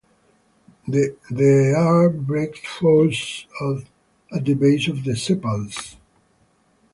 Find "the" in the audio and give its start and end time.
0.87-1.75, 4.45-4.55, 5.03-5.15